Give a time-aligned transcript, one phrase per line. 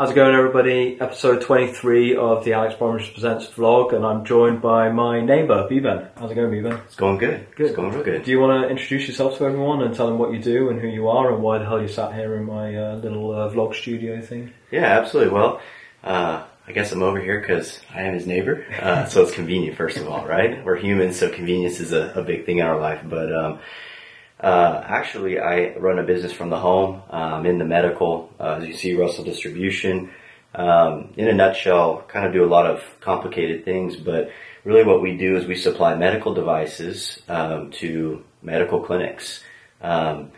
[0.00, 0.98] How's it going, everybody?
[0.98, 6.08] Episode 23 of the Alex Bromwich Presents vlog, and I'm joined by my neighbour, Biben.
[6.16, 6.82] How's it going, Biben?
[6.86, 7.46] It's going good.
[7.54, 7.66] Good.
[7.66, 8.24] It's going real good.
[8.24, 10.80] Do you want to introduce yourself to everyone and tell them what you do and
[10.80, 13.50] who you are and why the hell you sat here in my uh, little uh,
[13.50, 14.54] vlog studio thing?
[14.70, 15.34] Yeah, absolutely.
[15.34, 15.60] Well,
[16.02, 19.76] uh, I guess I'm over here because I am his neighbor, uh, so it's convenient.
[19.76, 20.64] First of all, right?
[20.64, 23.02] We're humans, so convenience is a, a big thing in our life.
[23.04, 23.58] But um,
[24.42, 27.02] uh, actually, I run a business from the home.
[27.10, 30.10] I'm in the medical, uh, as you see, Russell Distribution.
[30.54, 34.30] Um, in a nutshell, kind of do a lot of complicated things, but
[34.64, 39.42] really what we do is we supply medical devices um, to medical clinics.
[39.80, 40.32] Um,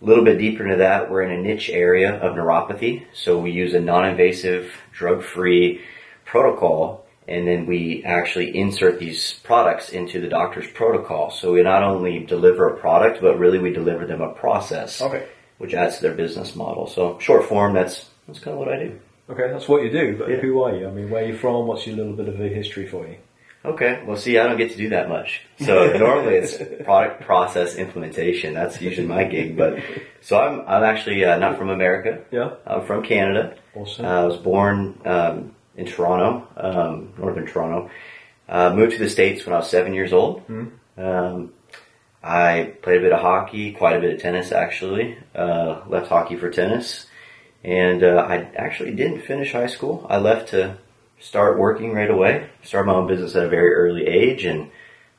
[0.00, 3.50] a little bit deeper into that, we're in a niche area of neuropathy, so we
[3.50, 5.80] use a non-invasive, drug-free
[6.26, 11.30] protocol and then we actually insert these products into the doctor's protocol.
[11.30, 15.24] So we not only deliver a product, but really we deliver them a process, Okay.
[15.58, 16.86] which adds to their business model.
[16.86, 18.98] So short form, that's that's kind of what I do.
[19.28, 20.36] Okay, that's what you do, but Yeah.
[20.36, 20.86] who are you?
[20.86, 21.66] I mean, where are you from?
[21.66, 23.16] What's your little bit of a history for you?
[23.64, 25.40] Okay, well, see, I don't get to do that much.
[25.58, 28.54] So normally it's product process implementation.
[28.54, 29.56] That's usually my gig.
[29.56, 29.80] But
[30.20, 32.20] so I'm I'm actually uh, not from America.
[32.30, 32.50] Yeah?
[32.64, 33.56] I'm from Canada.
[33.74, 34.04] Awesome.
[34.06, 37.90] Uh, I was born um, in Toronto, um, northern Toronto.
[38.48, 40.42] Uh, moved to the States when I was seven years old.
[40.96, 41.52] Um,
[42.22, 45.18] I played a bit of hockey, quite a bit of tennis actually.
[45.34, 47.06] Uh, left hockey for tennis.
[47.64, 50.06] And uh, I actually didn't finish high school.
[50.08, 50.78] I left to
[51.18, 52.48] start working right away.
[52.62, 54.70] Started my own business at a very early age and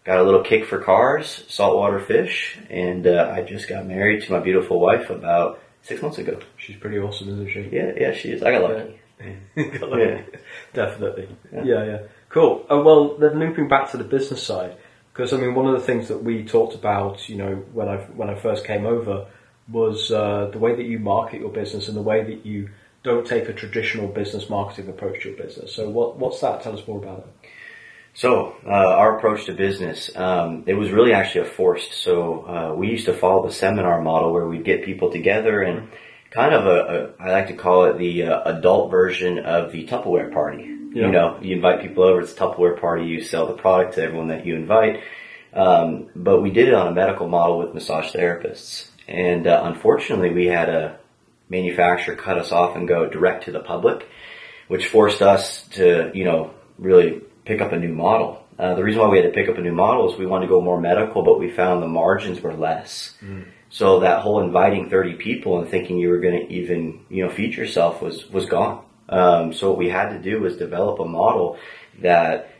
[0.06, 4.32] got a little kick for cars, saltwater fish, and uh, I just got married to
[4.32, 6.40] my beautiful wife about six months ago.
[6.56, 7.70] She's pretty awesome, isn't she?
[7.76, 8.42] Yeah, yeah, she is.
[8.42, 9.00] I got lucky.
[9.56, 10.22] Yeah.
[10.74, 11.30] Definitely.
[11.52, 11.86] Yeah, Yeah.
[11.86, 12.00] yeah.
[12.30, 12.66] Cool.
[12.70, 14.78] Uh, well, then looping back to the business side,
[15.14, 17.98] because I mean, one of the things that we talked about, you know, when I
[17.98, 19.26] when I first came over,
[19.72, 22.70] was uh, the way that you market your business and the way that you
[23.04, 25.74] don't take a traditional business marketing approach to your business.
[25.74, 26.62] So, what what's that?
[26.62, 27.50] Tell us more about it.
[28.14, 31.94] So, uh, our approach to business, um, it was really actually a forced.
[31.94, 35.90] So, uh, we used to follow the seminar model where we'd get people together and
[36.32, 39.86] kind of a, a I like to call it the uh, adult version of the
[39.88, 40.64] Tupperware party.
[40.94, 41.06] Yeah.
[41.06, 44.04] You know, you invite people over, it's a Tupperware party, you sell the product to
[44.04, 45.04] everyone that you invite.
[45.54, 48.90] Um, but we did it on a medical model with massage therapists.
[49.08, 51.00] And uh, unfortunately, we had a
[51.50, 54.08] manufacturer cut us off and go direct to the public,
[54.68, 58.44] which forced us to, you know, really pick up a new model.
[58.60, 60.48] Uh, the reason why we had to pick up a new model is we wanted
[60.48, 63.14] to go more medical, but we found the margins were less.
[63.70, 67.30] So that whole inviting 30 people and thinking you were going to even, you know,
[67.32, 68.84] feed yourself was, was gone.
[69.10, 71.58] Um, so what we had to do was develop a model
[72.02, 72.52] that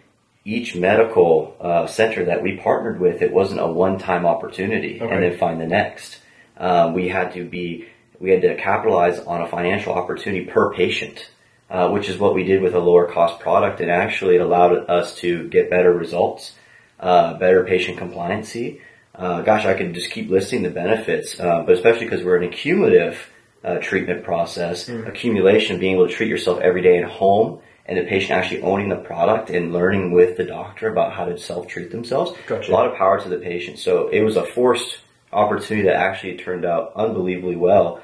[0.46, 5.14] each medical uh, center that we partnered with, it wasn't a one-time opportunity Okay.
[5.14, 6.20] and then find the next.
[6.58, 7.88] Um, we had to be,
[8.20, 11.30] we had to capitalize on a financial opportunity per patient,
[11.70, 14.90] uh, which is what we did with a lower cost product, and actually it allowed
[14.90, 16.54] us to get better results,
[17.00, 18.80] uh, better patient compliancy.
[19.18, 22.44] Uh, gosh, I could just keep listing the benefits, uh, but especially because we're an
[22.44, 23.30] accumulative
[23.64, 28.04] uh, treatment process, accumulation, being able to treat yourself every day at home, and the
[28.04, 32.32] patient actually owning the product and learning with the doctor about how to self-treat themselves.
[32.46, 32.72] Gotcha.
[32.72, 33.80] A lot of power to the patient.
[33.80, 35.00] So it was a forced
[35.34, 38.02] opportunity that actually turned out unbelievably well.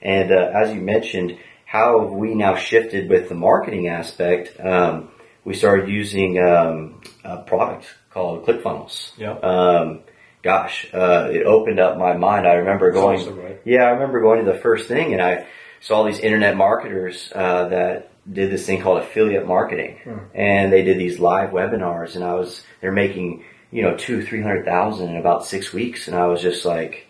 [0.00, 4.60] And uh, as you mentioned, how have we now shifted with the marketing aspect?
[4.60, 5.10] Um,
[5.44, 9.12] we started using um, a product called ClickFunnels.
[9.16, 9.32] Yeah.
[9.32, 10.00] Um,
[10.42, 12.46] gosh, uh, it opened up my mind.
[12.46, 13.20] I remember going.
[13.20, 13.60] awesome, right?
[13.64, 15.46] Yeah, I remember going to the first thing, and I
[15.80, 19.98] saw these internet marketers uh, that did this thing called affiliate marketing,
[20.34, 24.42] and they did these live webinars, and I was they're making you know two three
[24.42, 27.06] hundred thousand in about six weeks, and I was just like,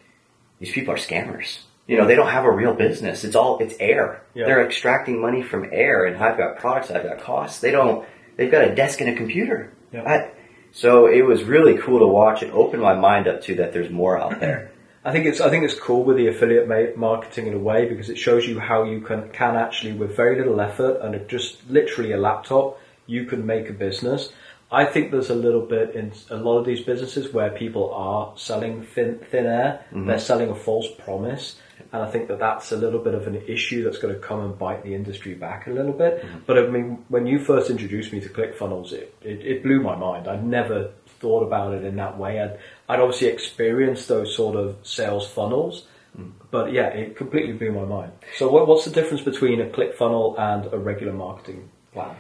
[0.59, 1.59] these people are scammers.
[1.87, 3.25] You know, they don't have a real business.
[3.25, 4.22] It's all it's air.
[4.34, 4.47] Yeah.
[4.47, 7.60] They're extracting money from air, and I've got products, I've got costs.
[7.60, 8.06] They don't.
[8.37, 9.72] They've got a desk and a computer.
[9.92, 10.04] Yeah.
[10.04, 10.31] I,
[10.72, 12.43] so it was really cool to watch.
[12.43, 14.72] It opened my mind up to that there's more out there.
[15.05, 17.87] I think it's I think it's cool with the affiliate ma- marketing in a way
[17.88, 21.69] because it shows you how you can can actually with very little effort and just
[21.69, 24.33] literally a laptop you can make a business.
[24.72, 28.33] I think there's a little bit in a lot of these businesses where people are
[28.36, 29.84] selling thin thin air.
[29.89, 30.07] Mm-hmm.
[30.07, 31.60] They're selling a false promise,
[31.92, 34.41] and I think that that's a little bit of an issue that's going to come
[34.41, 36.22] and bite the industry back a little bit.
[36.22, 36.39] Mm-hmm.
[36.47, 39.95] But I mean, when you first introduced me to ClickFunnels, it, it it blew my
[39.95, 40.27] mind.
[40.27, 40.91] I'd never
[41.21, 42.41] thought about it in that way.
[42.41, 42.59] I'd
[42.89, 45.86] I'd obviously experienced those sort of sales funnels,
[46.19, 46.33] mm.
[46.51, 48.13] but yeah, it completely blew my mind.
[48.39, 52.16] So what, what's the difference between a click ClickFunnel and a regular marketing plan?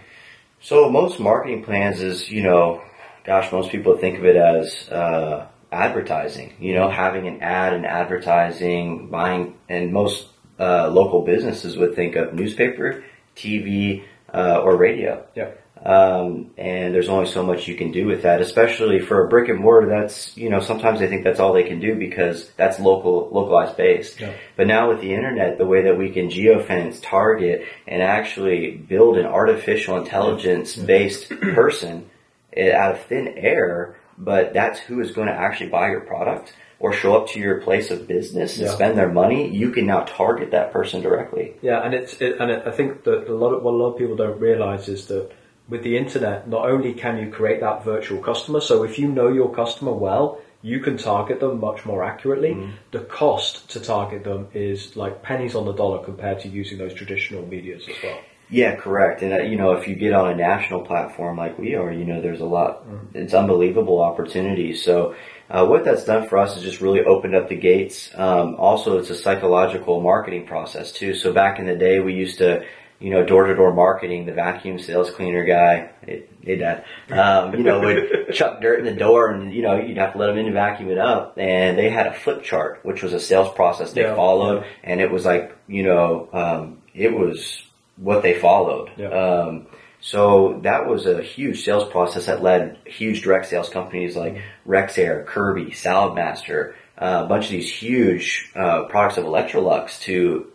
[0.62, 2.82] So most marketing plans is, you know,
[3.24, 6.54] gosh, most people think of it as uh, advertising.
[6.60, 10.28] You know, having an ad and advertising, buying, and most
[10.60, 13.02] uh, local businesses would think of newspaper
[13.34, 15.26] TV, uh, or radio.
[15.34, 15.50] Yeah.
[15.84, 19.48] Um, and there's only so much you can do with that, especially for a brick
[19.48, 19.88] and mortar.
[19.88, 23.76] That's you know sometimes they think that's all they can do because that's local localized
[23.76, 24.20] based.
[24.20, 24.32] Yeah.
[24.56, 29.18] But now with the internet, the way that we can geofence, target, and actually build
[29.18, 32.08] an artificial intelligence based person
[32.56, 36.54] eh, out of thin air, but that's who is going to actually buy your product
[36.78, 38.72] or show up to your place of business and Yeah.
[38.74, 39.48] spend their money.
[39.48, 41.54] You can now target that person directly.
[41.62, 43.92] Yeah, and it's it, and it, I think that a lot of what a lot
[43.92, 45.30] of people don't realize is that
[45.68, 49.28] with the internet, not only can you create that virtual customer, so if you know
[49.28, 52.70] your customer well, you can target them much more accurately.
[52.92, 56.94] The cost to target them is like pennies on the dollar compared to using those
[56.94, 58.20] traditional medias as well.
[58.48, 59.22] Yeah, correct.
[59.22, 62.04] And uh, you know, if you get on a national platform like we are, you
[62.04, 62.84] know, there's a lot.
[63.14, 64.84] It's unbelievable opportunities.
[64.84, 65.14] So,
[65.48, 68.10] uh, what that's done for us is just really opened up the gates.
[68.14, 71.14] Um, also, it's a psychological marketing process too.
[71.14, 72.64] So back in the day, we used to,
[73.02, 74.26] you know, door to door marketing.
[74.26, 78.84] The vacuum sales cleaner guy, hey, hey dad, um, you know, would chuck dirt in
[78.84, 81.36] the door, and you know, you'd have to let them in to vacuum it up.
[81.36, 85.00] And they had a flip chart, which was a sales process they Yeah, followed, and
[85.00, 87.62] it was like, you know, um, it was
[87.96, 88.92] what they followed.
[88.96, 89.08] Yeah.
[89.08, 89.66] Um,
[90.00, 95.26] so that was a huge sales process that led huge direct sales companies like Rexair,
[95.26, 100.52] Kirby, Saladmaster, uh, a bunch of these huge uh, products of Electrolux to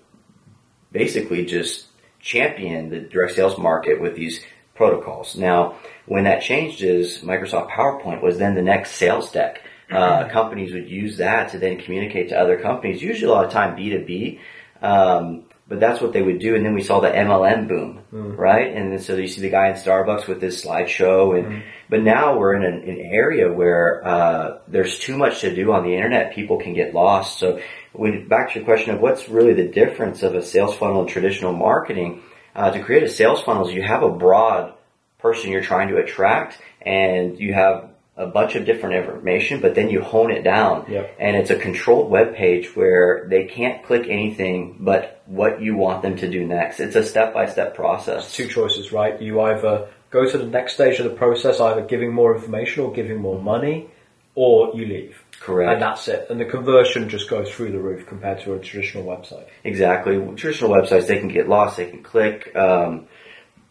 [0.91, 1.86] basically just
[2.27, 4.41] champion the direct sales market with these
[4.75, 5.35] protocols.
[5.35, 9.61] Now, when that changed is Microsoft PowerPoint was then the next sales deck.
[9.89, 13.51] Uh, companies would use that to then communicate to other companies, usually a lot of
[13.51, 14.39] time B2B.
[14.81, 16.55] Um, but that's what they would do.
[16.55, 18.01] And then we saw the MLM boom,
[18.37, 18.73] right?
[18.73, 21.37] And then so you see the guy in Starbucks with this slideshow.
[21.37, 25.73] And, but now we're in an, an area where, uh, there's too much to do
[25.73, 26.33] on the internet.
[26.33, 27.39] People can get lost.
[27.39, 27.59] So
[27.91, 31.09] when, back to your question of what's really the difference of a sales funnel and
[31.09, 32.23] traditional marketing,
[32.55, 34.73] uh, to create a sales funnel is you have a broad
[35.19, 39.89] person you're trying to attract and you have a bunch of different information, but then
[39.89, 40.85] you hone it down.
[40.89, 41.15] Yep.
[41.19, 46.01] And it's a controlled web page where they can't click anything but what you want
[46.01, 46.79] them to do next.
[46.79, 48.33] It's a step by step process.
[48.33, 49.21] Two choices, right?
[49.21, 52.91] You either go to the next stage of the process, either giving more information or
[52.91, 53.89] giving more money,
[54.33, 55.23] or you leave.
[55.39, 55.73] Correct.
[55.73, 56.27] And that's it.
[56.29, 59.47] And the conversion just goes through the roof compared to a traditional website.
[59.63, 60.17] Exactly.
[60.35, 63.07] Traditional websites, they can get lost, they can click, um,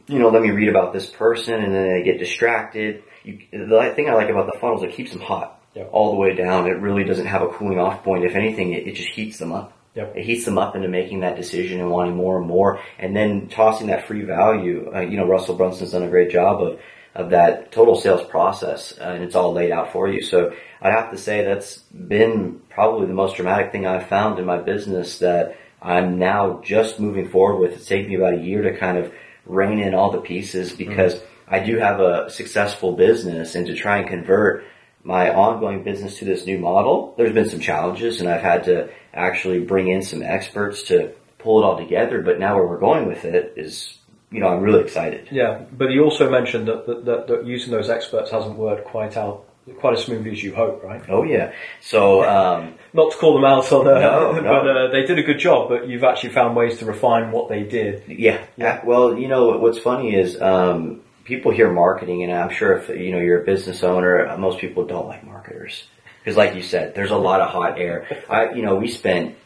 [0.06, 3.02] you know, let me read about this person and then they get distracted.
[3.24, 5.90] You, the thing I like about the funnels, it keeps them hot Yep.
[5.92, 6.66] all the way down.
[6.68, 8.24] It really doesn't have a cooling off point.
[8.24, 9.74] If anything, it, it just heats them up.
[9.94, 10.16] Yep.
[10.16, 13.48] It heats them up into making that decision and wanting more and more and then
[13.48, 14.90] tossing that free value.
[14.94, 16.80] Uh, you know, Russell Brunson's done a great job of,
[17.14, 20.22] of that total sales process uh, and it's all laid out for you.
[20.22, 24.46] So I'd have to say that's been probably the most dramatic thing I've found in
[24.46, 27.72] my business that I'm now just moving forward with.
[27.72, 29.12] It's taken me about a year to kind of
[29.46, 33.98] rein in all the pieces because I do have a successful business and to try
[33.98, 34.64] and convert
[35.02, 38.90] my ongoing business to this new model, there's been some challenges and I've had to
[39.14, 42.22] actually bring in some experts to pull it all together.
[42.22, 43.98] But now where we're going with it is,
[44.32, 45.28] you know, I'm really excited.
[45.30, 49.16] Yeah, but you also mentioned that, that, that, that using those experts hasn't worked quite
[49.16, 49.45] out
[49.78, 51.02] quite as smoothly as you hope, right?
[51.08, 51.52] Oh yeah.
[51.80, 54.42] So, um, Not to call them out on uh, No, no.
[54.42, 55.68] but uh, they did a good job.
[55.68, 58.04] But you've actually found ways to refine what they did.
[58.08, 58.44] Yeah.
[58.56, 58.84] Yeah.
[58.84, 63.10] Well, you know, what's funny is, um, people hear marketing and I'm sure if, you
[63.10, 65.84] know, you're a business owner, uh, most people don't like marketers.
[66.24, 68.24] Cause like you said, there's a lot of hot air.
[68.28, 69.36] I, you know, we spent,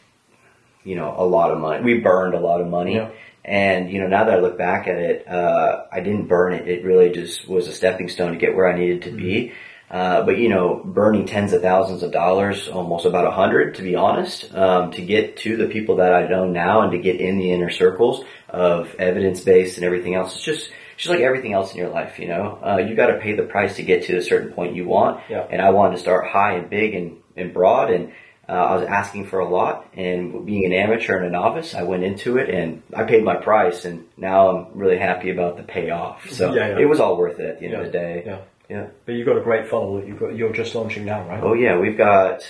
[0.84, 1.82] you know, a lot of money.
[1.82, 2.94] We burned a lot of money.
[2.96, 3.10] Yeah.
[3.44, 6.68] And, you know, now that I look back at it, uh, I didn't burn it.
[6.68, 9.52] It really just was a stepping stone to get where I needed to be.
[9.90, 13.82] Uh, but you know, burning tens of thousands of dollars, almost about a hundred, to
[13.82, 17.20] be honest, um, to get to the people that I know now and to get
[17.20, 20.36] in the inner circles of evidence based and everything else.
[20.36, 22.58] It's just, it's just like everything else in your life, you know.
[22.64, 25.22] Uh, you got to pay the price to get to a certain point you want.
[25.28, 25.44] Yeah.
[25.50, 28.12] And I wanted to start high and big and, and broad, and
[28.48, 29.86] uh, I was asking for a lot.
[29.94, 33.36] And being an amateur and a novice, I went into it and I paid my
[33.36, 36.30] price, and now I'm really happy about the payoff.
[36.30, 36.78] So Yeah, yeah.
[36.78, 38.22] it was all worth it at the end Yeah, of the day.
[38.70, 38.86] Yeah.
[39.04, 40.34] But you've got a great funnel that you've got.
[40.36, 41.42] You're just launching now, right?
[41.42, 42.42] Oh yeah, we've got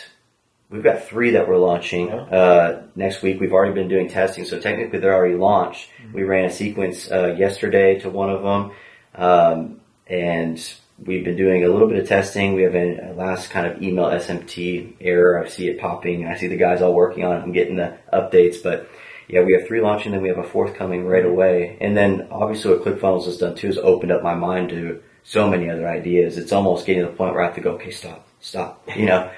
[0.68, 2.14] we've got three that we're launching Yeah.
[2.16, 3.40] uh, next week.
[3.40, 5.88] We've already been doing testing, so technically they're already launched.
[6.02, 6.16] Mm-hmm.
[6.16, 8.72] We ran a sequence uh, yesterday to one of them,
[9.16, 10.74] um, and
[11.04, 12.54] we've been doing a little bit of testing.
[12.54, 15.42] We have a, last kind of email SMT error.
[15.42, 16.26] I see it popping.
[16.26, 18.88] I see the guys all working on it and getting the updates, but.
[19.32, 21.30] Yeah, we have three launching, then we have a fourth coming right Mm-hmm.
[21.30, 21.78] away.
[21.80, 25.00] And then obviously what ClickFunnels has done too is opened up my mind to
[25.30, 26.36] so many other ideas.
[26.38, 29.06] It's almost getting to the point where I have to go, okay, stop, stop, you
[29.06, 29.30] know,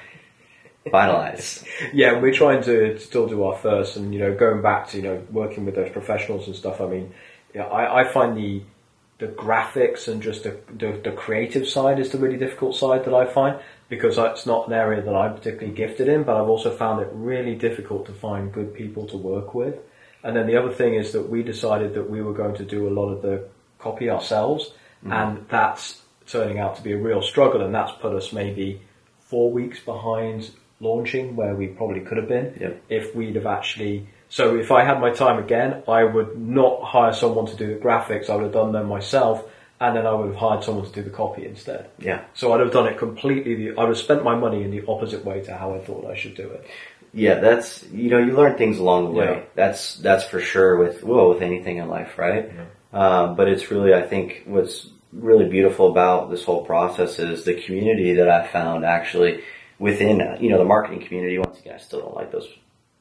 [0.87, 1.63] finalize.
[1.93, 5.03] Yeah, we're trying to still do our first, and you know, going back to you
[5.03, 6.81] know working with those professionals and stuff.
[6.81, 7.13] I mean,
[7.53, 8.63] yeah, I, I find the
[9.19, 13.13] the graphics and just the, the, the creative side is the really difficult side that
[13.13, 13.57] I find
[13.87, 17.09] because it's not an area that I'm particularly gifted in, but I've also found it
[17.13, 19.75] really difficult to find good people to work with.
[20.23, 22.89] And then the other thing is that we decided that we were going to do
[22.89, 23.47] a lot of the
[23.77, 24.73] copy ourselves,
[25.03, 25.11] mm-hmm.
[25.11, 28.81] and that's turning out to be a real struggle, and that's put us maybe
[29.19, 32.81] four weeks behind launching where we probably could have been yep.
[32.89, 34.07] if we'd have actually.
[34.29, 37.79] So if I had my time again, I would not hire someone to do the
[37.79, 38.29] graphics.
[38.29, 39.43] I would have done them myself,
[39.79, 41.89] and then I would have hired someone to do the copy instead.
[41.99, 42.23] Yeah.
[42.33, 43.55] So I'd have done it completely.
[43.55, 46.05] The, I would have spent my money in the opposite way to how I thought
[46.09, 46.65] I should do it.
[47.13, 49.25] Yeah, that's you know you learn things along the way.
[49.25, 49.43] Yeah.
[49.53, 52.51] That's that's for sure with well with anything in life, right?
[52.51, 52.65] Yeah.
[52.91, 57.61] Um, but it's really I think what's really beautiful about this whole process is the
[57.61, 59.43] community that I found actually
[59.79, 61.37] within you know the marketing community.
[61.37, 62.47] Once again, I still don't like those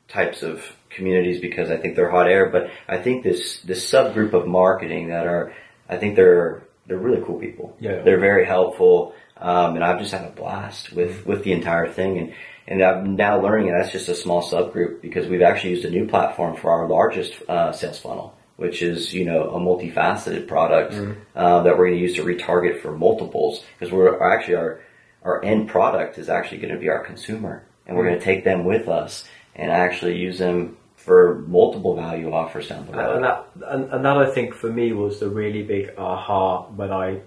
[0.09, 2.49] types of communities because I think they're hot air.
[2.50, 5.54] But I think this this subgroup of marketing that are
[5.88, 7.76] I think they're they're really cool people.
[7.81, 11.88] Yeah, they're very helpful, um, and I've just had a blast with with the entire
[11.88, 12.35] thing and
[12.66, 15.90] and I'm now learning that that's just a small subgroup because we've actually used a
[15.90, 20.92] new platform for our largest uh, sales funnel, which is you know a multifaceted product
[20.92, 21.12] mm-hmm.
[21.37, 24.80] uh, that we're going to use to retarget for multiples because we're actually our
[25.23, 28.11] our end product is actually going to be our consumer, and we're mm-hmm.
[28.11, 32.87] going to take them with us and actually use them for multiple value offers down
[32.87, 33.16] the road.
[33.16, 36.92] And that and, and that I think for me was the really big aha when
[36.92, 37.21] I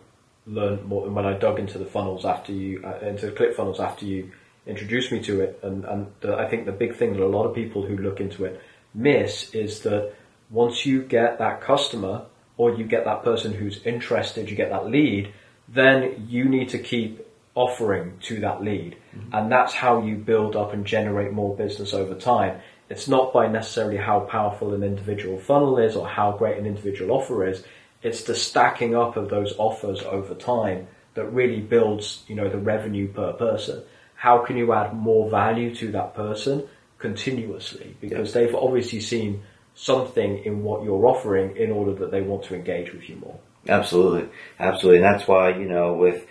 [0.48, 3.80] learned more and when I dug into the funnels after you uh, into the ClickFunnels
[3.80, 4.32] after you
[4.66, 5.60] introduced me to it.
[5.64, 8.20] And, and the, I think the big thing that a lot of people who look
[8.20, 8.62] into it
[8.94, 10.14] miss is that
[10.50, 12.26] once you get that customer
[12.58, 15.34] or you get that person who's interested, you get that lead,
[15.68, 17.26] then you need to keep
[17.56, 18.96] offering to that lead.
[19.16, 19.36] Mm-hmm.
[19.36, 22.60] And that's how you build up and generate more business over time.
[22.90, 27.16] It's not by necessarily how powerful an individual funnel is or how great an individual
[27.16, 27.64] offer is.
[28.04, 32.60] It's the stacking up of those offers over time that really builds, you know, the
[32.60, 33.84] revenue per person
[34.16, 37.96] how can you add more value to that person continuously?
[38.02, 39.44] Because they've obviously seen
[39.76, 43.38] something in what you're offering in order that they want to engage with you more.
[43.68, 44.30] Absolutely.
[44.60, 45.04] Absolutely.
[45.04, 46.26] And that's why, you know, with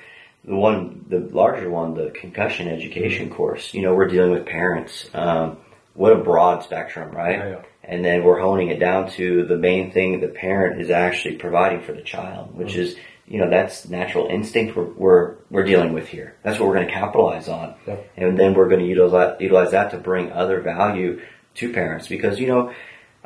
[0.44, 3.36] the one, the larger one, the concussion education mm-hmm.
[3.36, 5.08] course, you know, we're dealing with parents.
[5.14, 5.58] Um,
[5.94, 7.38] what a broad spectrum, right?
[7.38, 7.62] Yeah, yeah.
[7.84, 11.82] And then we're honing it down to the main thing the parent is actually providing
[11.82, 12.80] for the child, which mm-hmm.
[12.80, 12.96] is
[13.26, 16.36] you know, that's natural instinct we're, we're, we're dealing with here.
[16.42, 17.74] That's what we're going to capitalize on.
[18.16, 21.22] And then we're going to utilize, utilize that to bring other value
[21.54, 22.74] to parents because, you know,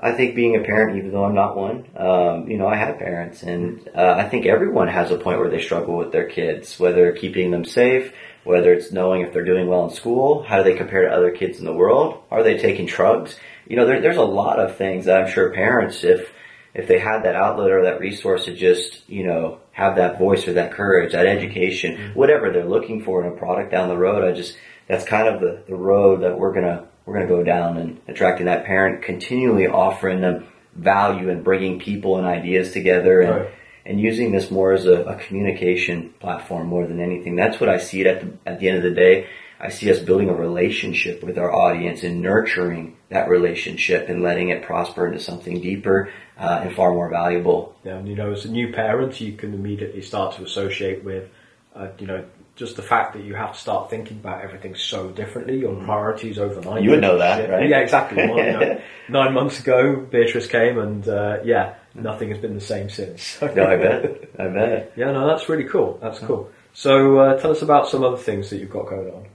[0.00, 2.98] I think being a parent, even though I'm not one, um, you know, I have
[2.98, 6.78] parents and uh, I think everyone has a point where they struggle with their kids,
[6.78, 8.12] whether keeping them safe,
[8.44, 11.32] whether it's knowing if they're doing well in school, how do they compare to other
[11.32, 13.36] kids in the world, are they taking drugs?
[13.66, 16.32] You know, there, there's a lot of things that I'm sure parents, if
[16.74, 20.46] if they had that outlet or that resource to just, you know, have that voice
[20.46, 22.18] or that courage, that education, mm-hmm.
[22.18, 25.40] whatever they're looking for in a product down the road, I just, that's kind of
[25.40, 29.66] the, the road that we're gonna, we're gonna go down and attracting that parent, continually
[29.66, 33.50] offering them value and bringing people and ideas together and, right.
[33.86, 37.34] and using this more as a, a, communication platform more than anything.
[37.34, 39.26] That's what I see it at the, at the end of the day.
[39.58, 44.50] I see us building a relationship with our audience and nurturing that relationship and letting
[44.50, 47.74] it prosper into something deeper uh, and far more valuable.
[47.84, 51.30] Yeah, and you know, as a new parent, you can immediately start to associate with,
[51.74, 52.26] uh, you know,
[52.58, 55.84] just the fact that you have to start thinking about everything so differently, your mm-hmm.
[55.84, 56.82] priorities overnight.
[56.82, 57.68] You would know that, right?
[57.68, 58.16] Yeah, exactly.
[58.16, 62.60] Well, you know, nine months ago, Beatrice came, and uh, yeah, nothing has been the
[62.60, 63.38] same since.
[63.42, 64.30] no, I bet.
[64.40, 64.92] I bet.
[64.96, 66.00] Yeah, no, that's really cool.
[66.02, 66.50] That's cool.
[66.74, 69.26] So, uh, tell us about some other things that you've got going on.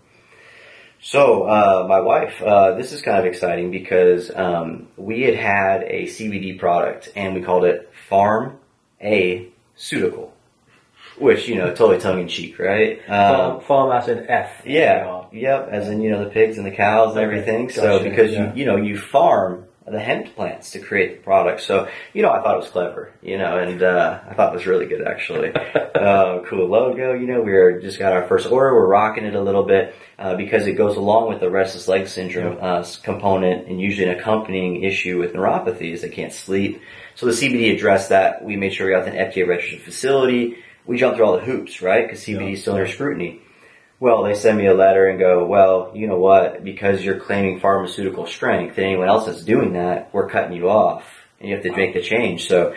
[1.01, 5.83] So, uh, my wife, uh, this is kind of exciting because um, we had had
[5.83, 8.59] a CBD product and we called it Farm
[9.01, 10.31] A Suitical,
[11.17, 12.99] which you know, totally tongue in cheek, right?
[13.09, 14.63] Um, farm, as in F.
[14.65, 17.67] Yeah, yep, as in you know the pigs and the cows and everything.
[17.67, 18.53] Gotcha, so because yeah.
[18.53, 21.61] you you know you farm the hemp plants to create the product.
[21.61, 24.55] So, you know, I thought it was clever, you know, and uh, I thought it
[24.55, 25.51] was really good actually.
[25.95, 28.73] uh, cool logo, you know, we are just got our first order.
[28.73, 32.07] We're rocking it a little bit uh, because it goes along with the restless leg
[32.07, 36.81] syndrome uh, component and usually an accompanying issue with neuropathy is they can't sleep.
[37.15, 38.43] So the CBD addressed that.
[38.43, 40.57] We made sure we got an FDA registered facility.
[40.85, 42.05] We jumped through all the hoops, right?
[42.05, 43.41] Because CBD is still under scrutiny.
[43.99, 46.63] Well, they send me a letter and go, well, you know what?
[46.63, 51.05] Because you're claiming pharmaceutical strength and anyone else that's doing that, we're cutting you off
[51.39, 52.47] and you have to make the change.
[52.47, 52.75] So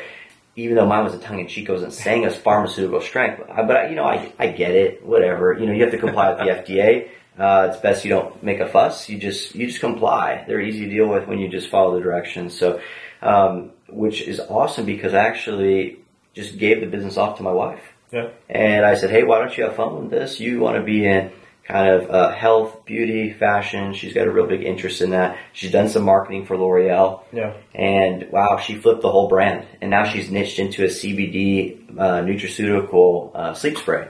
[0.54, 3.42] even though mine was a tongue in cheek, I wasn't saying it was pharmaceutical strength,
[3.48, 5.52] but you know, I, I get it, whatever.
[5.52, 6.44] You know, you have to comply with the
[6.74, 7.10] FDA.
[7.36, 9.08] Uh, it's best you don't make a fuss.
[9.08, 10.44] You just, you just comply.
[10.46, 12.58] They're easy to deal with when you just follow the directions.
[12.58, 12.80] So,
[13.20, 15.98] um, which is awesome because I actually
[16.34, 17.82] just gave the business off to my wife.
[18.12, 18.28] Yeah.
[18.48, 20.40] And I said, hey, why don't you have fun with this?
[20.40, 21.32] You want to be in
[21.64, 23.92] kind of uh, health, beauty, fashion.
[23.92, 25.36] She's got a real big interest in that.
[25.52, 27.22] She's done some marketing for L'Oreal.
[27.32, 27.54] Yeah.
[27.74, 29.66] And wow, she flipped the whole brand.
[29.80, 34.08] And now she's niched into a CBD uh, nutraceutical uh, sleep spray.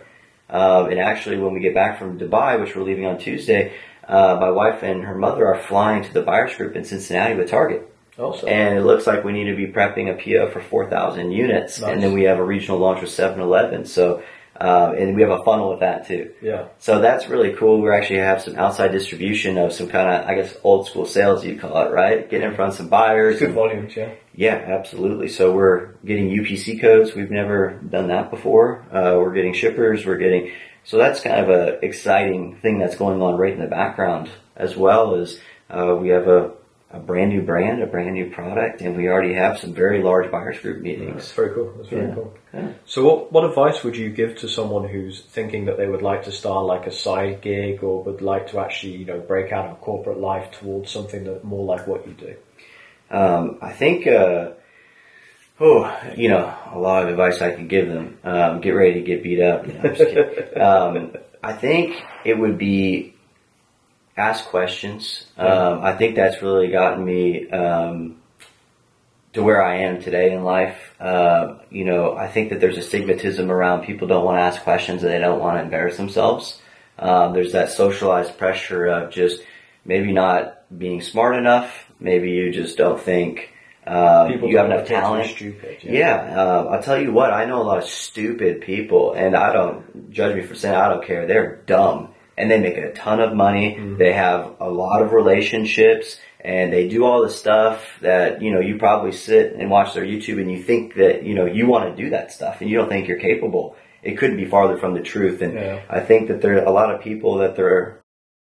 [0.49, 3.73] Uh, and actually, when we get back from Dubai, which we're leaving on Tuesday,
[4.07, 7.51] uh, my wife and her mother are flying to the buyers group in Cincinnati with
[7.51, 7.91] Target.
[8.19, 8.49] Awesome.
[8.49, 11.81] And it looks like we need to be prepping a PO for 4,000 units.
[11.81, 11.93] Nice.
[11.93, 13.85] And then we have a regional launch with 7-Eleven.
[13.85, 14.23] So,
[14.59, 16.33] uh, and we have a funnel with that too.
[16.41, 16.69] yeah.
[16.79, 17.83] So that's really cool.
[17.83, 21.45] We actually have some outside distribution of some kind of, I guess, old school sales
[21.45, 22.29] you'd call it, right?
[22.31, 23.39] Getting in front of some buyers.
[23.39, 24.15] Good volumes, yeah.
[24.35, 25.29] yeah, absolutely.
[25.29, 27.15] So we're getting UPC codes.
[27.15, 28.87] We've never done that before.
[28.91, 30.07] Uh, we're getting shippers.
[30.07, 30.53] We're getting,
[30.85, 34.75] so that's kind of a exciting thing that's going on right in the background as
[34.75, 36.53] well as, uh, we have a,
[36.97, 40.31] a brand new brand, a brand new product, and we already have some very large
[40.31, 41.33] buyers group That's meetings.
[41.33, 41.73] very cool.
[41.77, 42.15] That's very Yeah.
[42.15, 42.35] cool.
[42.55, 42.69] Yeah.
[42.87, 46.25] So, what, what advice would you give to someone who's thinking that they would like
[46.25, 49.67] to start like a side gig or would like to actually, you know, break out
[49.71, 52.35] of corporate life towards something that more like what you do?
[53.11, 54.51] Um, I think, uh,
[55.61, 58.19] oh, you know, a lot of advice I could give them.
[58.25, 59.67] Um, get ready to get beat up.
[59.67, 59.83] No,
[60.89, 61.13] um,
[61.43, 63.15] I think it would be
[64.17, 65.27] ask questions.
[65.37, 68.17] Um, I think that's really gotten me um,
[69.35, 70.95] to where I am today in life.
[70.99, 74.63] Uh, you know, I think that there's a stigmatism around people don't want to ask
[74.63, 76.61] questions and they don't want to embarrass themselves.
[76.99, 79.43] Um, there's that socialized pressure of just
[79.85, 81.91] maybe not being smart enough.
[82.01, 83.53] Maybe you just don't think
[83.87, 85.31] uh, People you have enough talent.
[85.31, 85.79] Stupid.
[85.83, 89.53] Yeah, uh, I'll tell you what, I know a lot of stupid people, and I
[89.53, 91.27] don't judge me for saying I don't care.
[91.27, 92.09] They're dumb,
[92.39, 93.79] and they make a ton of money.
[93.99, 98.61] They have a lot of relationships, and they do all the stuff that you know.
[98.61, 101.97] You probably sit and watch their YouTube, and you think that you know you want
[101.97, 103.77] to do that stuff, and you don't think you're capable.
[104.03, 105.81] It couldn't be farther from the truth, and Yeah.
[105.89, 108.01] I think that there are a lot of people that they're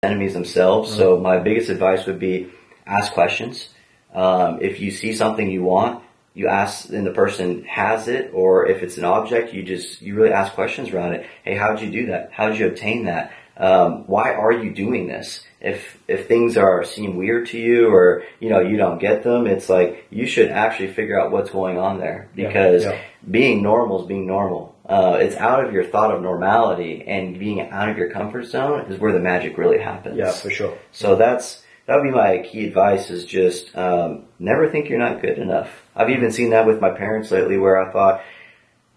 [0.03, 0.95] enemies themselves.
[0.95, 2.49] So my biggest advice would be
[2.87, 3.69] ask questions.
[4.15, 6.03] Um, if you see something you want,
[6.35, 10.15] you ask, and the person has it, or if it's an object, you just you
[10.15, 11.27] really ask questions around it.
[11.45, 12.31] Hey, how did you do that?
[12.33, 13.33] How did you obtain that?
[13.57, 15.45] Um, why are you doing this?
[15.61, 19.47] If if things are seem weird to you, or you know you don't get them,
[19.47, 23.01] it's like you should actually figure out what's going on there Yeah, because yeah.
[23.31, 24.75] being normal is being normal.
[24.87, 28.81] Uh, it's out of your thought of normality, and being out of your comfort zone
[28.93, 30.19] is where the magic really happens.
[30.19, 30.77] Yeah, for sure.
[30.93, 35.23] So that's that would be my key advice: is just um, never think you're not
[35.23, 35.71] good enough.
[35.97, 38.23] I've even seen that with my parents lately, where I thought,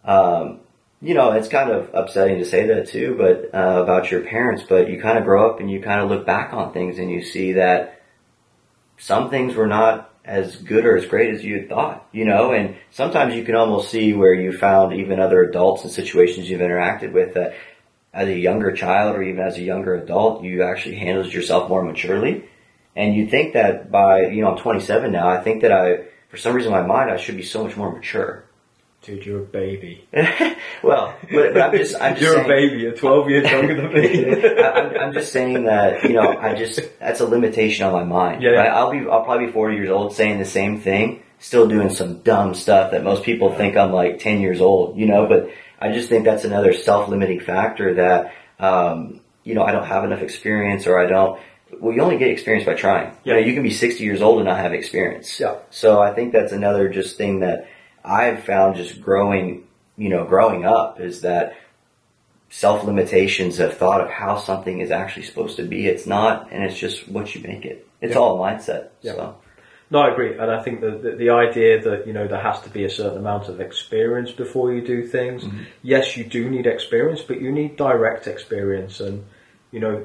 [0.04, 0.60] um,
[1.02, 4.64] you know, it's kind of upsetting to say that too, but uh, about your parents.
[4.68, 7.12] But you kind of grow up and you kind of look back on things and
[7.12, 8.02] you see that
[8.98, 12.52] some things were not as good or as great as you had thought, you know,
[12.52, 16.60] and sometimes you can almost see where you found even other adults and situations you've
[16.60, 17.56] interacted with that
[18.14, 21.84] as a younger child or even as a younger adult, you actually handled yourself more
[21.84, 22.44] maturely.
[22.96, 26.38] And you think that by, you know, I'm 27 now, I think that I, for
[26.38, 28.47] some reason in my mind, I should be so much more mature.
[29.04, 30.06] Dude, you're a baby.
[30.84, 32.78] well, but, but I'm just, I'm just you're saying, a baby.
[32.82, 34.58] You're 12 years younger than me.
[34.64, 38.42] I'm, I'm just saying that you know I just that's a limitation on my mind.
[38.44, 38.58] Yeah, yeah.
[38.62, 38.70] Right?
[38.72, 42.20] I'll be I'll probably be 40 years old saying the same thing, still doing some
[42.20, 44.98] dumb stuff that most people think I'm like 10 years old.
[44.98, 49.72] You know, but I just think that's another self-limiting factor that um, you know I
[49.72, 51.40] don't have enough experience or I don't.
[51.80, 53.16] Well, you only get experience by trying.
[53.24, 53.46] You know, Yeah.
[53.46, 55.38] you can be 60 years old and not have experience.
[55.40, 55.58] Yeah.
[55.70, 57.68] So I think that's another just thing that
[58.08, 59.68] I've found just growing,
[59.98, 61.58] you know, growing up is that
[62.50, 65.88] self limitations of thought of how something is actually supposed to be.
[65.88, 67.86] It's not, and it's just what you make it.
[68.02, 68.20] It's Yeah.
[68.20, 68.90] all a mindset.
[69.02, 69.14] Yeah.
[69.14, 69.36] So
[69.90, 72.62] No, I agree, and I think that the, the idea that you know there has
[72.62, 75.44] to be a certain amount of experience before you do things.
[75.44, 75.64] Mm-hmm.
[75.82, 79.26] Yes, you do need experience, but you need direct experience, and
[79.72, 80.04] you know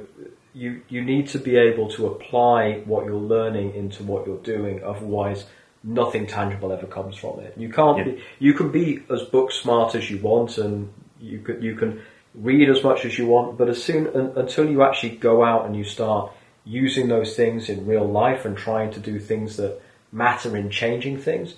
[0.54, 4.82] you you need to be able to apply what you're learning into what you're doing.
[4.84, 5.46] Otherwise,
[5.84, 7.54] nothing tangible ever comes from it.
[7.56, 7.98] You can't.
[7.98, 8.04] Yeah.
[8.04, 12.02] Be, you can be as book smart as you want, and you could you can
[12.34, 15.66] read as much as you want, but as soon un, until you actually go out
[15.66, 16.32] and you start
[16.64, 19.80] using those things in real life and trying to do things that
[20.12, 21.54] matter in changing things,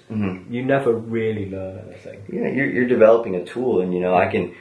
[0.50, 2.22] you never really learn anything.
[2.32, 4.54] yeah, you're, you're developing a tool, and you know I can.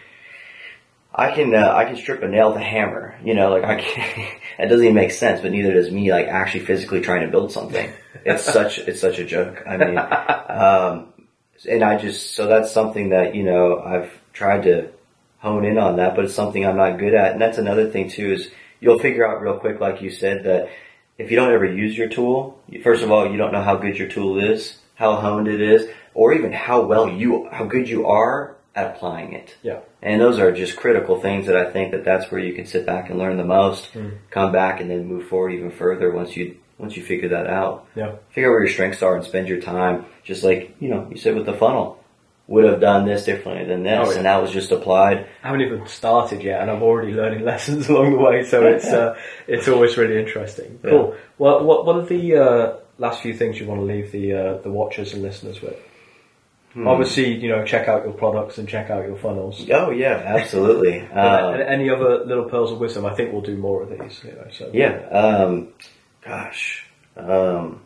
[1.16, 3.80] I can uh, I can strip a nail with a hammer, you know, like I
[3.80, 4.28] can.
[4.58, 7.52] That doesn't even make sense, but neither does me like actually physically trying to build
[7.52, 7.92] something.
[8.26, 9.64] It's such it's such a joke.
[9.68, 11.14] I mean, um,
[11.70, 14.90] and I just so that's something that you know I've tried to
[15.40, 17.34] hone in on that, but it's something I'm not good at.
[17.34, 20.70] And that's another thing too is you'll figure out real quick, like you said, that
[21.18, 23.98] if you don't ever use your tool, first of all, you don't know how good
[23.98, 24.78] your tool is.
[24.96, 29.34] how honed it is, or even how well you, how good you are at applying
[29.34, 29.56] it.
[29.64, 29.80] Yeah.
[30.02, 32.86] And those are just critical things that I think that that's where you can sit
[32.86, 34.18] back and learn the most, Mm.
[34.30, 37.88] come back and then move forward even further once you, once you figure that out.
[37.96, 38.16] Yeah.
[38.30, 41.18] Figure out where your strengths are and spend your time, just like, you know, you
[41.18, 42.00] said with the funnel.
[42.48, 44.18] Would have done this differently than this, Oh, yeah.
[44.18, 45.26] and that was just applied.
[45.42, 48.44] I haven't even started yet, and I'm already learning lessons along the way.
[48.44, 49.16] So it's uh,
[49.48, 50.78] it's always really interesting.
[50.84, 51.16] Cool.
[51.38, 54.58] Well, what what are the uh, last few things you want to leave the uh,
[54.58, 55.78] the watchers and listeners with?
[56.74, 56.86] Hmm.
[56.86, 59.66] Obviously, you know, check out your products and check out your funnels.
[59.72, 61.00] Oh yeah, absolutely.
[61.14, 63.06] Um, any other little pearls of wisdom?
[63.06, 64.22] I think we'll do more of these.
[64.26, 64.98] You know, so Yeah.
[65.08, 65.70] Um,
[66.26, 66.86] gosh.
[67.16, 67.82] Um,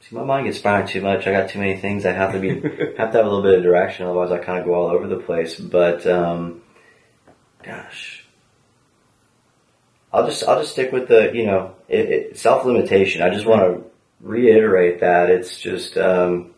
[0.00, 1.26] see, my mind gets spinning too much.
[1.26, 2.04] I got too many things.
[2.04, 2.48] I have to be
[2.98, 5.06] have to have a little bit of direction, otherwise I kind of go all over
[5.06, 5.58] the place.
[5.58, 6.62] But um,
[7.62, 8.24] gosh,
[10.12, 13.22] I'll just I'll just stick with the you know it, it, self limitation.
[13.22, 13.84] I just want to
[14.20, 16.54] reiterate that it's just um,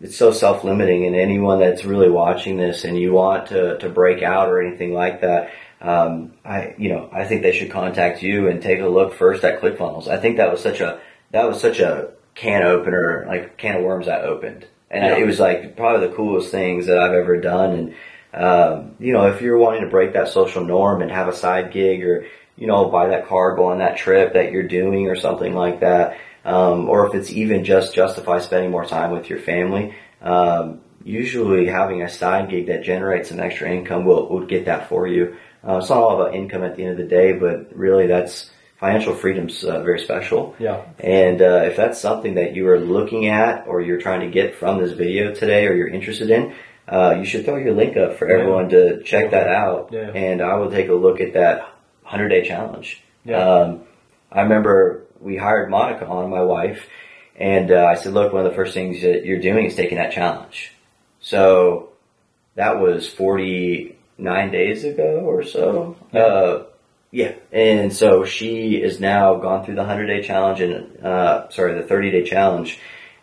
[0.00, 3.88] it's so self limiting, and anyone that's really watching this and you want to to
[3.88, 8.22] break out or anything like that um, I, you know, I think they should contact
[8.22, 10.08] you and take a look first at ClickFunnels.
[10.08, 13.82] I think that was such a, that was such a can opener, like can of
[13.84, 14.66] worms that opened.
[14.90, 15.18] And Yeah.
[15.18, 17.70] it was like probably the coolest things that I've ever done.
[17.72, 17.94] And,
[18.34, 21.72] um, you know, if you're wanting to break that social norm and have a side
[21.72, 25.16] gig or, you know, buy that car, go on that trip that you're doing or
[25.16, 29.38] something like that, um, or if it's even just justify spending more time with your
[29.38, 34.66] family, um, usually having a side gig that generates some extra income will, will get
[34.66, 35.36] that for you.
[35.66, 38.50] Uh, it's not all about income at the end of the day, but really that's
[38.78, 40.56] financial freedom's uh, very special.
[40.58, 44.28] yeah, And uh, if that's something that you are looking at or you're trying to
[44.30, 46.54] get from this video today or you're interested in,
[46.88, 48.38] uh, you should throw your link up for Yeah.
[48.38, 49.90] everyone to check that out.
[49.92, 50.10] Yeah.
[50.14, 51.58] And I will take a look at that
[52.04, 53.02] 100 day challenge.
[53.26, 53.36] Yeah.
[53.36, 53.82] Um,
[54.32, 56.88] I remember we hired Monica on, my wife,
[57.36, 59.98] and uh, I said, look, one of the first things that you're doing is taking
[59.98, 60.72] that challenge.
[61.20, 61.90] So
[62.54, 63.06] that was
[64.20, 65.96] 49 days ago or so.
[66.12, 66.20] Yeah.
[66.20, 66.64] Uh,
[67.10, 67.34] yeah.
[67.52, 71.86] And so she is now gone through the 100 day challenge and, uh, sorry, the
[71.86, 72.78] 30 day challenge.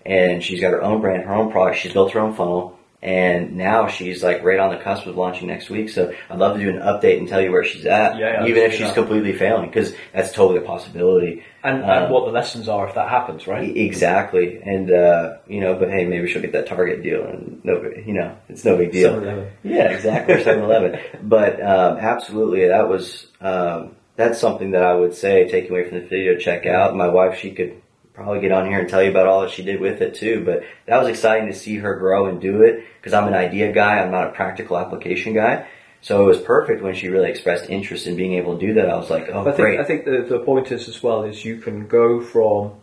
[0.05, 1.79] And she's got her own brand, her own product.
[1.79, 2.76] She's built her own funnel.
[2.99, 5.89] And now she's like right on the cusp of launching next week.
[5.89, 8.17] So I'd love to do an update and tell you where she's at.
[8.17, 8.95] Yeah, yeah, even if she's that.
[8.95, 11.43] completely failing, because that's totally a possibility.
[11.63, 13.75] and Um, and what the lessons are if that happens, right?
[13.77, 14.59] Exactly.
[14.63, 18.13] And, uh, you know, but hey, maybe she'll get that Target deal and no, you
[18.13, 19.13] know, it's no big deal.
[19.13, 19.51] 7-Eleven.
[19.63, 20.33] Yeah, exactly.
[20.33, 20.99] Or 7-Eleven.
[21.21, 25.99] But, um, absolutely, that was, um, that's something that I would say, taking away from
[25.99, 26.95] the video, check out.
[26.95, 27.79] My wife, she could
[28.17, 30.43] probably get on here and tell you about all that she did with it too.
[30.43, 33.71] But that was exciting to see her grow and do it because I'm an idea
[33.71, 33.99] guy.
[33.99, 35.67] I'm not a practical application guy.
[36.01, 38.89] So it was perfect when she really expressed interest in being able to do that.
[38.89, 39.79] I was like, oh, I think, great.
[39.79, 42.73] I think the, the point is as well is you can go from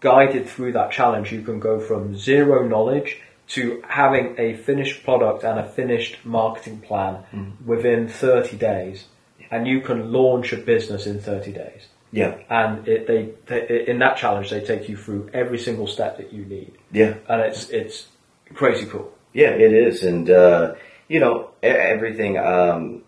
[0.00, 5.44] guided through that challenge, you can go from zero knowledge to having a finished product
[5.44, 7.66] and a finished marketing plan Mm-hmm.
[7.68, 9.04] within 30 days,
[9.50, 11.86] and you can launch a business in 30 days.
[12.12, 12.38] Yeah.
[12.48, 16.32] And it, they, they, in that challenge, they take you through every single step that
[16.32, 17.14] you need, Yeah.
[17.28, 18.06] and it's it's
[18.54, 19.12] crazy cool.
[19.32, 20.74] Yeah, it is, and uh,
[21.08, 22.36] you know everything.
[22.38, 23.02] Um,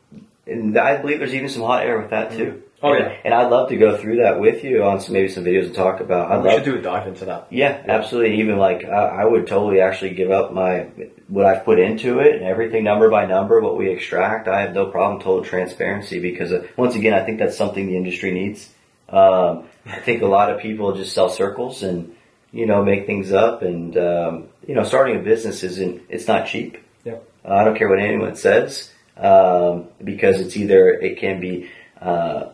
[0.46, 2.62] and I believe there's even some hot air with that too.
[2.84, 3.16] Oh, And- yeah.
[3.24, 5.74] and I'd love to go through that with you on some, maybe some videos and
[5.74, 6.32] talk about.
[6.32, 7.46] I'd we love, should do a dive into that.
[7.50, 8.40] yeah, absolutely.
[8.40, 10.88] Even like I, I would totally actually give up my
[11.28, 14.48] what I've put into it and everything number by number, what we extract.
[14.48, 17.96] I have no problem total transparency because uh, once again, I think that's something the
[17.96, 18.68] industry needs.
[19.12, 22.16] Um, I think a lot of people just sell circles and
[22.50, 26.46] you know make things up, and um, you know starting a business isn't it's not
[26.46, 26.78] cheap.
[27.04, 27.28] Yep.
[27.44, 31.70] Uh, I don't care what anyone says um, because it's either it can be
[32.00, 32.50] uh,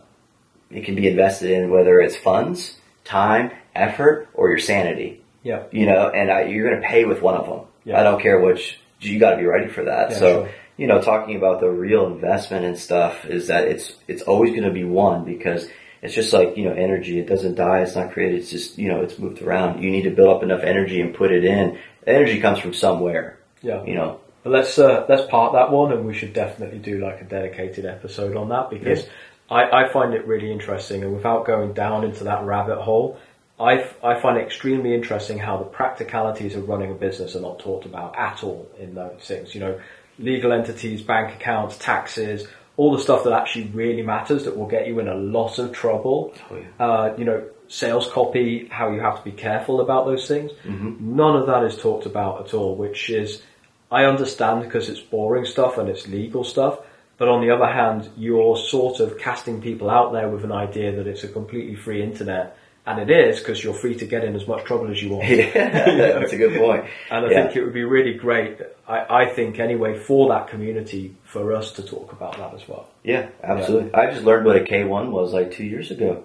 [0.69, 5.23] it can be invested in whether it's funds, time, effort, or your sanity.
[5.43, 5.63] Yeah.
[5.71, 7.65] You know, and I, you're going to pay with one of them.
[7.85, 7.99] Yeah.
[7.99, 8.79] I don't care which.
[9.01, 10.11] You got to be ready for that.
[10.11, 10.51] Yeah, so sure.
[10.75, 14.63] you know, talking about the real investment and stuff is that it's it's always going
[14.63, 15.69] to be one because
[16.01, 17.19] it's just like you know energy.
[17.19, 17.81] It doesn't die.
[17.81, 18.39] It's not created.
[18.39, 19.83] It's just you know it's moved around.
[19.83, 21.77] You need to build up enough energy and put it in.
[22.05, 23.39] The energy comes from somewhere.
[23.61, 23.83] Yeah.
[23.83, 24.19] You know.
[24.43, 27.85] But let's uh, let's part that one, and we should definitely do like a dedicated
[27.85, 29.05] episode on that because
[29.49, 31.03] I, I find it really interesting.
[31.03, 33.19] And without going down into that rabbit hole,
[33.59, 37.41] I, f- I find it extremely interesting how the practicalities of running a business are
[37.41, 39.53] not talked about at all in those things.
[39.53, 39.79] You know,
[40.17, 42.47] legal entities, bank accounts, taxes,
[42.79, 45.73] all the stuff that actually really matters that will get you in a lot of
[45.73, 46.33] trouble.
[46.49, 46.85] Oh, yeah.
[46.85, 50.49] Uh, you know, sales copy, how you have to be careful about those things.
[50.65, 53.41] None of that is talked about at all, which is,
[53.91, 56.79] I understand because it's boring stuff and it's legal stuff.
[57.17, 60.95] But on the other hand, you're sort of casting people out there with an idea
[60.95, 64.35] that it's a completely free internet And it is because you're free to get in
[64.35, 65.27] as much trouble as you want.
[65.29, 65.51] yeah,
[66.19, 66.85] that's a good point.
[67.11, 67.43] And I Yeah.
[67.43, 71.71] think it would be really great, I, I think anyway, for that community, for us
[71.73, 72.87] to talk about that as well.
[73.03, 73.93] Yeah, absolutely.
[73.93, 76.23] I just learned what a K1 was like two years ago.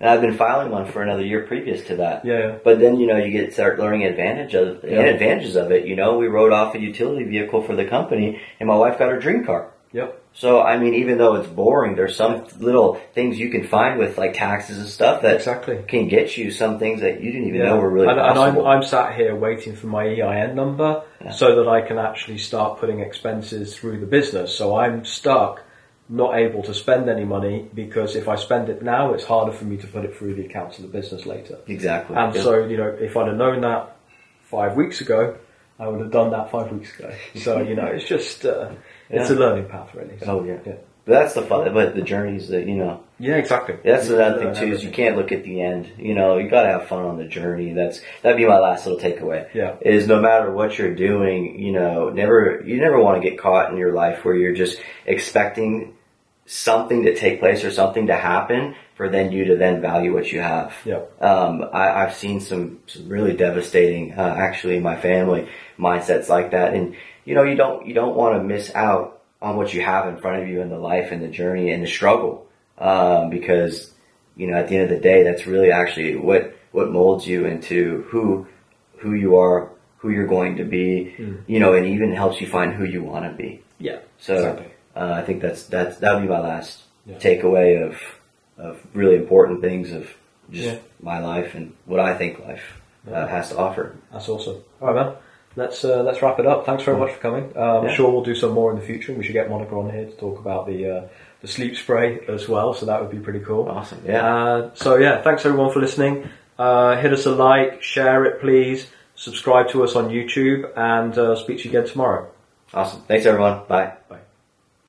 [0.00, 2.24] And I've been filing one for another year previous to that.
[2.24, 2.56] Yeah.
[2.62, 5.00] But then, you know, you get start learning advantage of Yeah.
[5.00, 5.86] advantages of it.
[5.86, 9.10] You know, we wrote off a utility vehicle for the company and my wife got
[9.10, 9.70] her dream car.
[9.92, 10.20] Yep.
[10.36, 14.18] So, I mean, even though it's boring, there's some little things you can find with
[14.18, 15.84] like taxes and stuff that Exactly.
[15.86, 18.58] can get you some things that you didn't even know were really and, and I'm.
[18.66, 21.30] I'm sat here waiting for my EIN number Yeah.
[21.30, 24.52] so that I can actually start putting expenses through the business.
[24.56, 25.62] So I'm stuck,
[26.08, 29.64] not able to spend any money because if I spend it now, it's harder for
[29.66, 31.58] me to put it through the accounts of the business later.
[31.68, 32.16] exactly.
[32.16, 32.42] And Yeah.
[32.42, 33.96] so, you know, if I'd have known that
[34.50, 35.36] five weeks ago,
[35.78, 37.12] I would have done that five weeks ago.
[37.36, 38.70] So, you know, it's just, uh,
[39.20, 40.18] it's a learning path really.
[40.18, 40.58] So, Oh, yeah.
[40.66, 40.74] yeah.
[41.06, 43.76] But that's the fun, but the journeys that, you know, Yeah, exactly.
[43.84, 45.90] That's You another thing too is you can't look at the end.
[45.98, 47.74] You know, you gotta have fun on the journey.
[47.74, 49.46] That's that'd be my last little takeaway.
[49.52, 49.74] Yeah.
[49.82, 53.70] Is no matter what you're doing, you know, never you never want to get caught
[53.70, 55.94] in your life where you're just expecting
[56.46, 60.30] something to take place or something to happen for then you to then value what
[60.30, 60.72] you have.
[60.84, 61.00] Yeah.
[61.20, 66.52] Um, I, I've seen some, some really devastating, uh, actually in my family mindsets like
[66.52, 66.74] that.
[66.74, 70.06] And, you know, you don't, you don't want to miss out on what you have
[70.08, 72.46] in front of you in the life and the journey and the struggle.
[72.78, 73.90] Um, because,
[74.36, 77.46] you know, at the end of the day, that's really actually what, what molds you
[77.46, 78.46] into who,
[78.98, 81.14] who you are, who you're going to be,
[81.46, 83.62] you know, and even helps you find who you want to be.
[83.78, 84.00] Yeah.
[84.18, 84.66] So Exactly.
[84.94, 87.16] uh, I think that's that's that would be my last Yeah.
[87.16, 87.96] takeaway of
[88.58, 90.08] of really important things of
[90.50, 90.78] just Yeah.
[91.00, 93.94] my life and what I think life uh, has to offer.
[94.12, 94.58] That's awesome.
[94.80, 95.14] All right, man.
[95.56, 96.66] Let's uh, let's wrap it up.
[96.66, 97.52] Thanks very much for coming.
[97.56, 97.94] Uh, I'm Yeah.
[97.94, 99.12] sure we'll do some more in the future.
[99.12, 101.02] We should get Monica on here to talk about the uh,
[101.42, 102.74] the sleep spray as well.
[102.74, 103.68] So that would be pretty cool.
[103.68, 104.00] Awesome.
[104.04, 104.26] Yeah.
[104.26, 106.28] Uh, so yeah, thanks everyone for listening.
[106.58, 108.86] Uh, hit us a like, share it, please.
[109.16, 112.26] Subscribe to us on YouTube, and uh, speak to you again tomorrow.
[112.72, 113.02] Awesome.
[113.02, 113.60] Thanks everyone.
[113.68, 113.92] Bye.